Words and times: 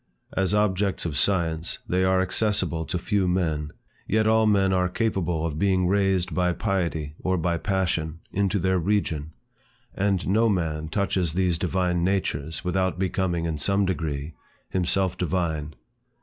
As 0.35 0.55
objects 0.55 1.05
of 1.05 1.15
science, 1.15 1.77
they 1.87 2.03
are 2.03 2.23
accessible 2.23 2.85
to 2.85 2.97
few 2.97 3.27
men. 3.27 3.71
Yet 4.07 4.25
all 4.25 4.47
men 4.47 4.73
are 4.73 4.89
capable 4.89 5.45
of 5.45 5.59
being 5.59 5.85
raised 5.87 6.33
by 6.33 6.53
piety 6.53 7.13
or 7.19 7.37
by 7.37 7.59
passion, 7.59 8.19
into 8.33 8.57
their 8.57 8.79
region. 8.79 9.33
And 9.93 10.27
no 10.27 10.49
man 10.49 10.87
touches 10.87 11.33
these 11.33 11.59
divine 11.59 12.03
natures, 12.03 12.65
without 12.65 12.97
becoming, 12.97 13.45
in 13.45 13.59
some 13.59 13.85
degree, 13.85 14.33
himself 14.71 15.19
divine. 15.19 15.75